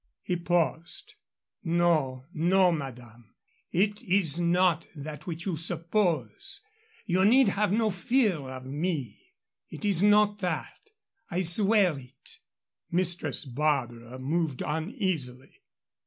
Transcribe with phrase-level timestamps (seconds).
[0.23, 1.13] He paused.
[1.63, 3.35] "No, no, madame.
[3.69, 6.61] It is not that which you suppose
[7.05, 9.19] you need have no fear of me.
[9.69, 10.79] It is not that
[11.29, 12.39] I swear it!"
[12.89, 15.61] Mistress Barbara moved uneasily.